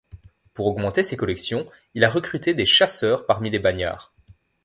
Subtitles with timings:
[0.55, 4.11] Pour augmenter ses collections, il a recruté des chasseurs parmi les bagnards.